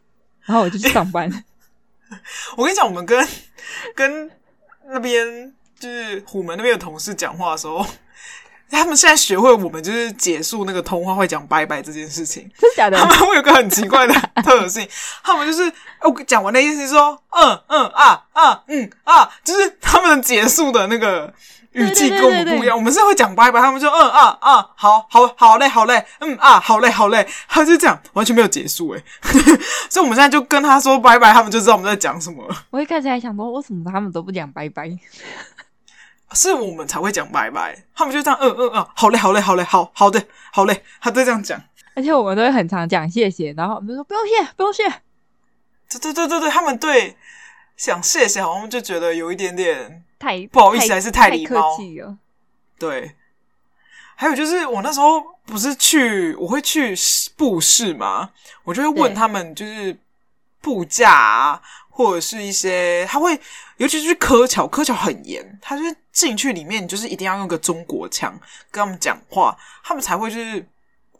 [0.45, 1.29] 然后我就去上班。
[2.57, 3.27] 我跟你讲，我们跟
[3.93, 4.31] 跟
[4.87, 7.85] 那边就是虎门那边的同事讲话的时候，
[8.69, 12.97] 他们现在学会我们就是结束那个通话会讲拜拜这件事情，真的假的？
[12.97, 14.13] 他们会有个很奇怪的
[14.43, 14.87] 特性，
[15.23, 21.33] 他们就是我讲完那意思说，嗯嗯啊啊嗯啊，就是他们结束的那个。
[21.73, 29.03] 语气跟我们不一样，对对对对对，我们是会讲拜拜，他们就嗯啊啊，好好好嘞好嘞，嗯啊好嘞好嘞，他就这样完全没有结束哎
[29.87, 32.43] 所以我们现在就跟他说拜拜，他们就知道我们在讲什么。
[32.71, 34.89] 我一开始还想说，为什么他们都不讲拜拜？
[36.35, 41.61] 是我们才会讲拜拜，他们就这样嗯嗯嗯，好嘞好嘞好嘞，好好的好嘞，他都这样讲。
[41.95, 44.83] 而且我们都会很常讲谢谢，然后我们就说不用谢不用谢。
[45.89, 47.15] 对对对对对，他们对
[47.75, 50.03] 想谢谢，好像就觉得有一点点。
[50.19, 51.77] 太不好意思，还是太礼貌。
[51.77, 52.17] 了。
[52.77, 53.15] 对，
[54.15, 56.95] 还有就是我那时候不是去，我会去
[57.35, 58.31] 布市嘛，
[58.63, 59.97] 我就会问他们，就是
[60.59, 63.39] 布价啊，或者是一些他会，
[63.77, 68.31] 尤其是柯桥，柯桥很严，他就是进去里面，你就是一定要用个中国腔
[68.71, 70.67] 跟他们讲话，他们才会就是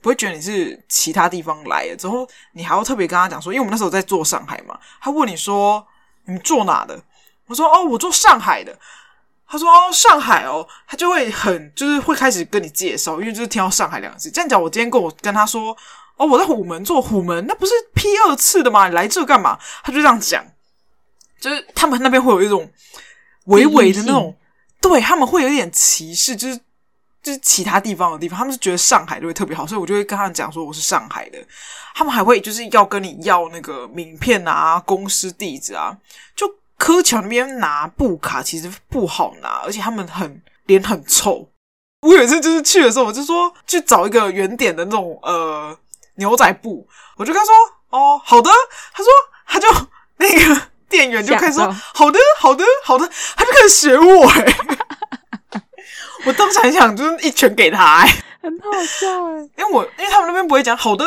[0.01, 1.95] 不会觉得你是其他地方来的。
[1.95, 5.85] 之后你还要特别跟他讲说，因为我们那时候在做上海嘛，他问你说
[6.25, 6.99] 你做哪的？
[7.45, 8.75] 我说哦，我做上海的。
[9.47, 14.31] 他说哦，上海哦，他就会很就是会开始跟你介绍，因为就是听到上海两个字。
[14.31, 15.77] 这样讲，我今天跟我跟他说
[16.15, 18.87] 哦，我在虎门做虎门，那不是批二次的吗？
[18.87, 19.59] 你来这干嘛？
[19.83, 20.43] 他就这样讲。
[21.39, 22.67] 就是他们那边会有一种
[23.45, 24.35] 微微的那种，
[24.87, 26.57] 对他们会有一点歧视，就是
[27.21, 31.37] 就是其他地方的地方，他们是觉得上海就会特别好，所以我就会跟他们讲说我是上海的。
[31.95, 35.97] 他们还会就是要跟你要那个名片啊、公司地址啊。
[36.35, 36.47] 就
[36.77, 41.49] 柯桥那边拿布卡其实不好拿，而且他们很脸很臭。
[42.01, 45.75] 我有一次就是去的时候，我就说去找一个圆点的那种呃
[46.15, 47.53] 牛仔布，我就跟他说
[47.89, 48.49] 哦好的，
[48.93, 49.11] 他说
[49.47, 49.67] 他就
[50.17, 50.61] 那个。
[50.89, 54.31] 店员就开始说：“好的，好的，好的。”他就开始学我
[56.25, 59.49] 我当时很想就是一拳给他哎、欸，很好笑哎、欸。
[59.57, 61.05] 因为我因为他们那边不会讲好的，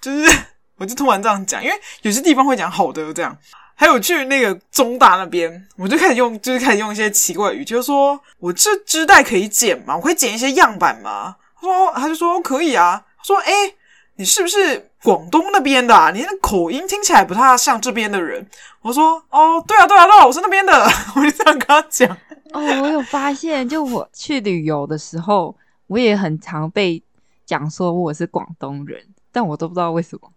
[0.00, 0.30] 就是
[0.76, 3.36] 我就突然这样讲，因为有些地方会讲好的这样。
[3.78, 9.94] 还有去那个中大那边，我就开始用就是开始用一些奇怪的语，就是说我这织带可以剪吗？
[9.96, 11.36] 我可以剪一些样板吗？
[11.60, 13.02] 他说他就说可以啊。
[13.18, 13.76] 他说哎、欸，
[14.16, 14.90] 你是不是？
[15.06, 18.44] 广东那边的啊，你那口音听起来不太像这边的人。
[18.82, 20.72] 我说哦，对啊，对啊，对啊，我是那边的。
[21.14, 22.10] 我就这样跟他讲。
[22.50, 27.00] 哦，我有发现，就我去旅游的时候，我也很常被
[27.44, 30.28] 讲说我是广东人，但我都不知道为什么。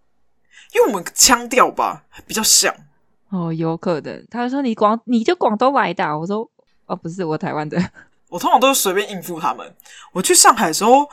[0.75, 2.71] 因为我们腔调吧比较像。
[3.29, 4.23] 哦，有可能。
[4.29, 6.15] 他说你广，你就广东来的啊。
[6.15, 6.47] 我说
[6.85, 7.83] 哦，不是，我台湾的。
[8.27, 9.75] 我通常都是随便应付他们。
[10.11, 11.09] 我去上海的时候。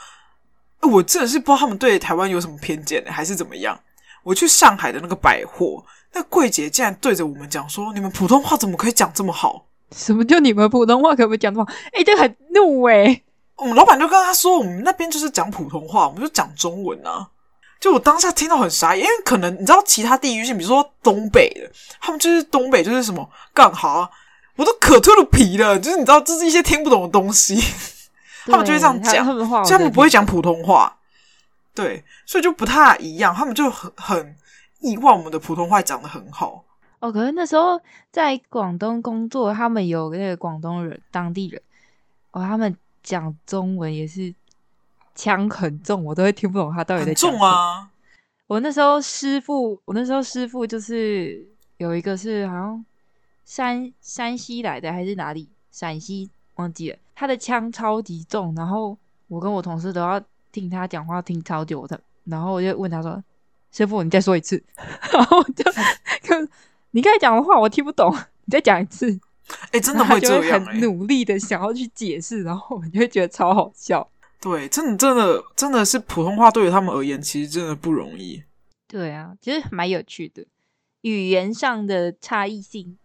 [0.81, 3.79] 我真的是不知道他们对台湾有什么偏见呢，还是怎么样？
[4.23, 9.65] 我去上海的那个百货，那柜姐竟然对着我们讲说：“你们普通话怎么可以讲这么好？
[9.95, 13.21] 什么叫你们普通话可不可以讲这么好？”哎，这很怒哎！
[13.55, 17.29] 我们老板就跟他说：“我们那边就是讲普通话，我们就讲中文啊。”
[17.79, 24.09] 就我当下听到很傻眼，因为可能你知道其他地域性，比如说东北的，他们就是东北就是什么干哈，
[24.55, 27.61] 我都可脱了皮了，就是你知道这是一些听不懂的东西。
[28.51, 30.97] 他们就会这样讲，他们，他们不会讲普通话，
[31.75, 33.33] 对，所以就不太一样。
[33.33, 34.35] 他们就很很
[34.79, 36.63] 意外，我们的普通话讲得很好。
[36.99, 37.79] 哦，可是那时候
[38.11, 41.61] 在广东工作，他们有那个广东人、当地人，
[42.31, 44.33] 哦，他们讲中文也是
[45.13, 47.39] 腔很重，我都会听不懂他到底在讲什么。
[47.39, 47.89] 重啊！
[48.47, 52.85] 我那时候师傅，我那时候师傅就是有一个是好像
[53.45, 55.49] 山山西来的，还是哪里？
[55.71, 56.31] 陕西。
[56.57, 63.23] 忘记了，他的腔超级重，然后我跟我同事都要听他讲话听超久的，然后我就问他说
[63.71, 64.63] ：“师傅，你再说一次。”
[65.13, 66.49] 然后就就
[66.91, 68.13] 你刚才讲的话我听不懂，
[68.45, 69.19] 你再讲一次。
[69.67, 74.05] 哎、欸，真的会这样、欸，很努力的想要去解释，然后我就会觉得超好笑。
[74.41, 78.43] 对，真的真的真的是普通话对于他们而言，其实真的不容易。
[78.87, 80.45] 对啊，其实蛮有趣的，
[81.01, 82.97] 语言上的差异性。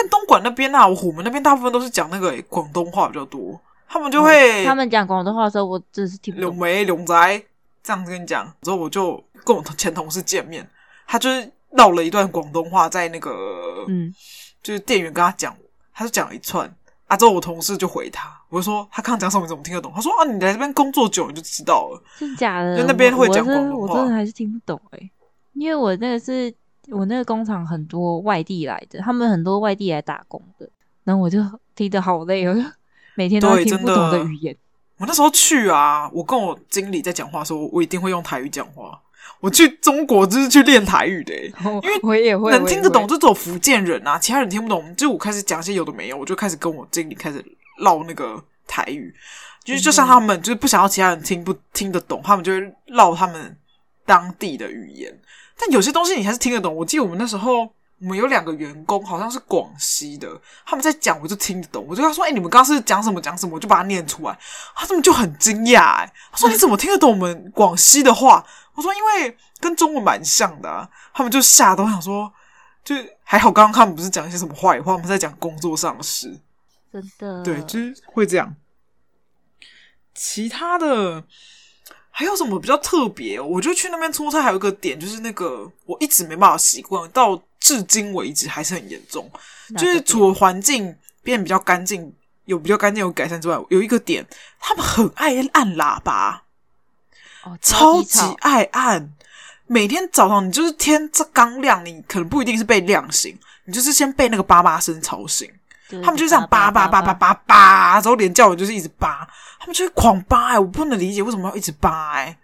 [0.00, 6.50] 但东莞那边啊，我虎门那边大部分都是讲那个广东话比较多，他们就会、嗯、他们讲广东话的时候，我真是听不懂。
[6.50, 7.42] 龙梅龙宅
[7.82, 10.64] 这样子跟你讲，之后我就跟我前同事见面，
[11.04, 14.14] 他就是唠了一段广东话，在那个嗯，
[14.62, 15.52] 就是店员跟他讲，
[15.92, 16.72] 他就讲了一串
[17.08, 19.90] 啊，之后我同事就回他，我就说他刚刚讲什么，你怎么听得懂？
[19.92, 22.78] 他说啊，你来这边工作久你就知道了，是假的？
[22.78, 25.10] 就那边会讲广东话我，我真的还是听不懂哎、欸，
[25.54, 26.54] 因为我那个是。
[26.90, 30.68] 我那个工厂很多外地来的，他们很多外地来打工的，
[31.04, 31.38] 然后我就
[31.74, 32.60] 听得好累，我就
[33.14, 34.56] 每天都听不懂的语言。
[34.98, 39.00] 我那时候去啊，我跟我经理在讲话的时候，我一定会用台语讲话。
[39.40, 44.94] 我去中国就是去练台语的、 欸，因为我也会能听得懂，就走福建人啊，其他人听不懂。
[44.96, 47.44] 就我开始讲些有的没有，我就开始跟我经理开始
[47.78, 49.14] 唠那个台语，
[49.62, 53.56] 就是就像他们就是不想要其他人听不听得懂，他们就会唠他们
[54.08, 55.16] 当地的语言。
[55.60, 56.74] 但有些东西你还是听得懂。
[56.74, 57.64] 我记得我们那时候，
[58.00, 61.84] 我们有两个员工，好像是广西的，他们在讲，我就听得懂。
[61.86, 64.38] 我就跟他说：“哎、欸，你们刚刚是讲什么讲什么？”我就把它念出来。
[64.74, 72.32] 他们就很惊讶，哎，他说：“你怎么听得懂我们广西的话？”我说：“因为跟中文蛮像的、啊。”他们就吓到，想说
[72.84, 72.94] ：“就
[73.24, 76.40] 还好，刚刚他们不是讲一些什么坏话，我们在讲工作上的事。”
[76.92, 78.54] 真的，对，就是会这样。
[80.14, 81.24] 其他的。
[82.18, 83.40] 还有什么比较特别？
[83.40, 89.30] 我就去那边出差，还有一个点就是那个我一直没办法习惯，到至今为止还是很严重。
[89.76, 90.92] 就是除了环境
[91.22, 92.12] 变比较干净，
[92.46, 94.26] 有比较干净有改善之外，有一个点，
[94.58, 96.42] 他们很爱按喇叭，
[97.44, 99.14] 哦，超级爱按。
[99.68, 105.57] 每天早上你就是天这刚亮，你可能不一定是被亮醒，你就是先被那个叭叭声吵醒，就是
[106.02, 109.28] 他们就这样叭叭叭叭叭叭，之后连叫我就是一直叭，
[109.58, 112.38] 他们就是狂叭哎、欸，我不能理解为什么要一直叭哎、欸。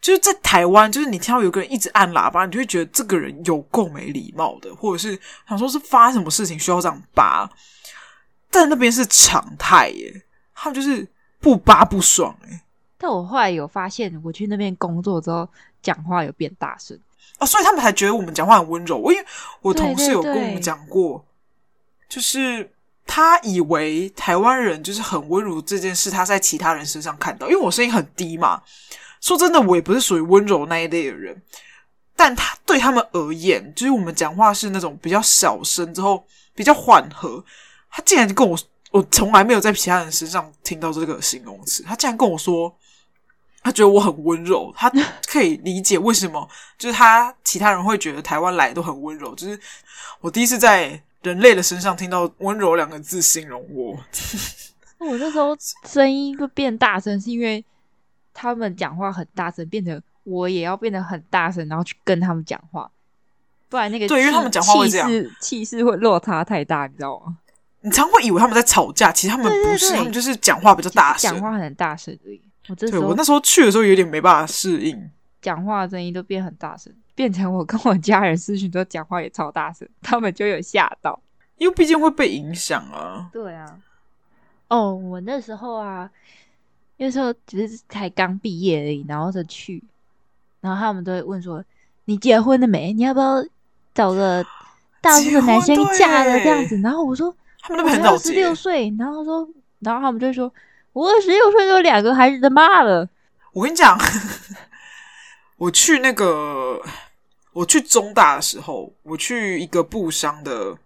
[0.00, 7.50] 就是在台湾，就是你听到有个人一直按喇叭，你就会觉得这个人有够没礼貌的，或者是想说是发生什么事情需要这样叭。
[8.48, 10.22] 但那边是常态耶，
[10.54, 11.06] 他们就是
[11.40, 12.62] 不叭不爽哎。
[12.96, 15.48] 但我后来有发现，我去那边工作之后，
[15.82, 16.98] 讲话有变大声
[17.38, 18.96] 啊，所以他们才觉得我们讲话很温柔。
[18.96, 19.26] 我因为
[19.60, 21.24] 我同事有跟我们讲过，
[22.08, 22.72] 就是
[23.06, 28.62] 他以为台湾人就是很温柔这件事，他在其他人身上看到，因为我声音很低嘛。
[29.20, 31.42] 说真的，我也不是属于温柔那一类的人，
[32.14, 37.44] 但他对他们而言，就是我们讲话是那种比较小声之后比较缓和。
[37.90, 38.56] 他竟然跟我，
[38.90, 41.82] 我从来没有在其他人身上听到这个形容词。
[41.82, 42.72] 他竟然跟我说，
[43.62, 44.92] 他觉得我很温柔，他
[45.26, 46.48] 可以理解为什么，
[46.78, 49.34] 就是他其他人会觉得台湾来都很温柔。
[49.34, 49.58] 就是
[50.20, 53.98] 我第一次在人类的身上听到“温柔”两个字形容我。
[54.98, 57.64] 我那时候声音会变大声，是因为。
[58.40, 62.88] 他们讲话很大声，变成我也要变得很大声，然后去跟他们讲话，
[63.68, 65.10] 不然那个对，因为他们讲话会这样，
[65.40, 67.36] 气势会落差太大，你知道吗？
[67.80, 72.40] 你常会以为他们在吵架，其实他们不是，他们就是讲话比较大声，讲话很大声而已。
[72.68, 75.10] 我这对我那时候去的时候有点没办法适应，
[75.42, 81.20] 讲话的声音都变很大声，变成我跟我家人私讯都讲话也超大声，他们就有吓到，
[81.56, 83.28] 因为毕竟会被影响啊。
[83.32, 83.76] 对啊，
[84.68, 86.08] 哦，我那时候啊。
[87.00, 89.80] 那时候只是才刚毕业而已，然后就去，
[90.60, 91.64] 然后他们都会问说
[92.06, 92.92] ：“你结婚了没？
[92.92, 93.40] 你要不要
[93.94, 94.44] 找个
[95.00, 99.48] 大陆的男生嫁了这样子？”然后我说：“他们都很二十六岁。”然后说，
[99.78, 100.52] 然后他们就会说
[100.92, 103.08] ：“我二十六岁就有两个孩子的妈了。”
[103.54, 103.96] 我跟你讲，
[105.56, 106.82] 我去那个
[107.52, 110.76] 我去中大的时候，我去一个布商的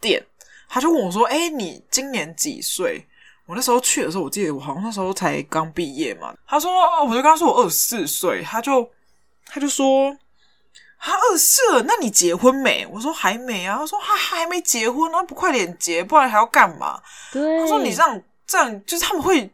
[0.00, 0.22] 店，
[0.68, 3.06] 他就问我说：“哎，你今年几岁？”
[3.46, 6.34] 我那时候去的时候，我记得我好像那时候才刚毕业嘛。
[6.46, 6.70] 他说，
[7.04, 8.86] 我就跟他说我二十四岁，他就
[9.46, 10.14] 他就说，
[11.00, 12.86] 他二十四了，那你结婚没？
[12.92, 13.78] 我说还没啊。
[13.78, 17.00] 他说他还没结婚，那不快点结，不然还要干嘛？
[17.32, 19.50] 对，他说你这样这样，就是他们会。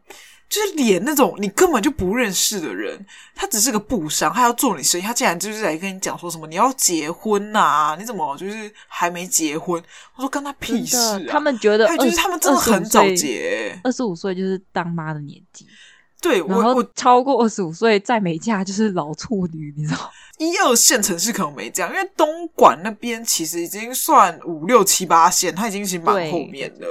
[0.55, 7.97] 就是连那种你根本就不认识的人，他只是个布商，他要做你生意，他竟然就是来跟你讲说什么你要结婚呐、啊？
[7.99, 9.83] 你怎么就是还没结婚？
[10.15, 11.21] 我说干他屁事、啊！
[11.29, 15.67] 他们觉得就是他们真的很早结，二十五岁就是当妈的年纪。
[16.21, 20.09] 对，我我超过二十五岁再没嫁就是老处女，你知道？
[20.39, 26.87] 一二线城市可能没这样，因为东莞那边其实已经算五六七八线，它已经是蛮后面的。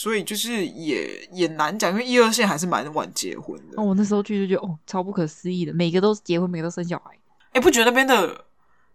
[0.00, 3.74] 所以就是也也难讲，因为一二线还是蛮晚结婚的。
[3.76, 7.10] 哦，我那时候去就觉得哦，超不可思议的，每个都结婚，每个都生小孩。
[7.52, 8.46] 哎，不觉得那边的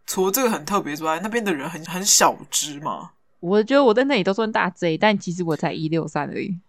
[0.08, 3.12] 除了这个很特别之外，那边的人很很小只吗？
[3.40, 6.60] 我觉得我在那里都算大 J，但其实我才一六三而已。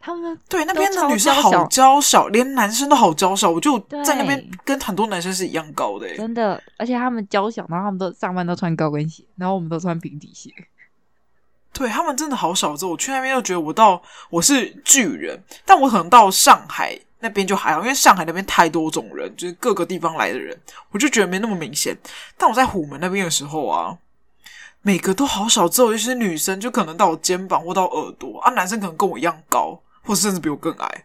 [0.00, 3.50] 他们对那边的女生好娇小，连男生都好娇小。
[3.50, 6.62] 我就在那边跟很多男生是一样高的，真的。
[6.78, 10.50] 而且他们娇小，然后他们都上班都穿高跟鞋，然后我们都穿平底鞋。
[11.74, 14.00] 对他们真的好少，之后我去那边又觉得我到
[14.30, 20.56] 我是巨人，但我可能到上海那边就还好，因为上海那边太多种人，就是各个地方来的人，
[20.92, 21.96] 我就觉得没那么明显。
[22.38, 23.98] 但我在虎门那边的时候啊，
[24.82, 31.04] 每个都好少，之后尤其是女生，就可能到我肩膀或到耳朵啊，男生可能跟我一样高，或甚至比我更矮，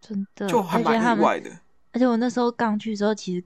[0.00, 1.48] 真的就还蛮意外的。
[1.48, 1.60] 而且，
[1.92, 3.44] 而且我那时候刚去的时候，其实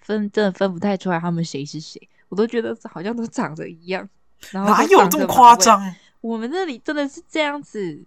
[0.00, 4.06] 分真的分不太出来他们谁是谁，我都觉得好像都长得一样。
[4.50, 5.94] 然后哪有这么夸张？
[6.20, 8.04] 我们那里真的是这样子，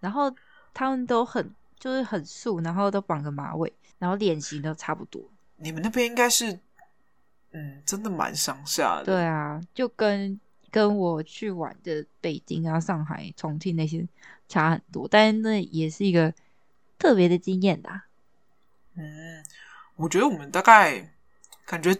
[0.00, 0.34] 然后
[0.74, 5.22] 他们都很就是很素，然后都绑个马尾，然后脸型都差不多。
[5.56, 6.58] 你们那边应该是，
[7.52, 9.04] 嗯，真的蛮乡下的。
[9.04, 10.40] 对啊，就跟
[10.70, 14.06] 跟我去玩的北京啊、上海、重庆那些
[14.48, 16.32] 差很多，但是那也是一个
[16.98, 17.90] 特别的经验的。
[18.96, 19.44] 嗯，
[19.94, 21.14] 我觉得我们大概
[21.64, 21.96] 感觉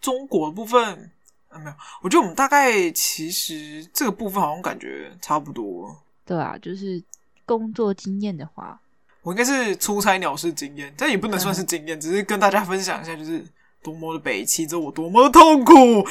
[0.00, 1.10] 中国的部分。
[1.48, 5.96] 啊，没有，我觉得我们大概其实这个部分好像感觉差不多。
[6.24, 7.02] 对啊，就是
[7.46, 8.78] 工作经验的话，
[9.22, 13.44] 我应该是出差鸟事经验，但也不能算是经验，嗯、只是跟大家分享一下，就是
[13.82, 16.06] 多么的悲戚，这我多么的痛苦，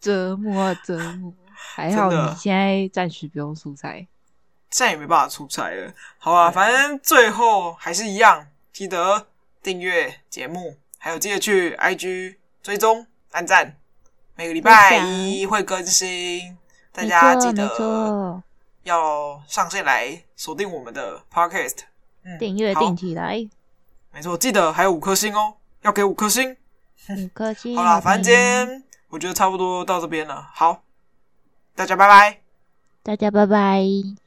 [0.00, 1.32] 折磨折磨。
[1.74, 3.94] 还好你现在暂时不用出差，
[4.70, 5.92] 现在也没办法出差了。
[6.18, 9.26] 好啊，反正最后还是一样，记得
[9.62, 13.76] 订阅节目，还有记得去 IG 追踪按赞。
[14.38, 16.56] 每个礼拜一会更新，
[16.92, 18.40] 大家记得
[18.84, 21.78] 要上线来锁定我们的 podcast，
[22.22, 23.44] 嗯，订阅订起来。
[24.12, 26.56] 没错，记得还有五颗星哦，要给五颗星。
[27.08, 27.76] 五颗星。
[27.76, 30.48] 好啦，反正今天我觉得差不多到这边了。
[30.54, 30.84] 好，
[31.74, 32.38] 大家拜拜，
[33.02, 33.82] 大家拜拜。